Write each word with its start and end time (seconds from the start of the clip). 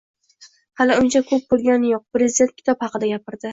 Hali 0.83 0.95
uncha 1.01 1.21
ko‘p 1.33 1.39
bo‘lgani 1.55 1.93
yo‘q, 1.93 2.03
prezident 2.19 2.59
kitob 2.59 2.85
xaqida 2.89 3.15
gapirdi. 3.15 3.49